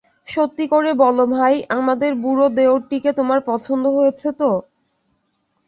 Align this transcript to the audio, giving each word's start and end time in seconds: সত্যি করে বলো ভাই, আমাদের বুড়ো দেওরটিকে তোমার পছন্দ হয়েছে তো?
সত্যি 0.27 0.65
করে 0.67 0.91
বলো 1.03 1.23
ভাই, 1.35 1.55
আমাদের 1.77 2.11
বুড়ো 2.23 2.47
দেওরটিকে 2.57 3.11
তোমার 3.19 3.39
পছন্দ 3.49 3.83
হয়েছে 3.97 4.29
তো? 4.39 4.49